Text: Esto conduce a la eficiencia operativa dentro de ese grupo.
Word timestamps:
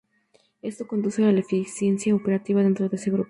Esto 0.63 0.87
conduce 0.87 1.23
a 1.25 1.31
la 1.31 1.41
eficiencia 1.41 2.15
operativa 2.15 2.63
dentro 2.63 2.89
de 2.89 2.95
ese 2.95 3.11
grupo. 3.11 3.19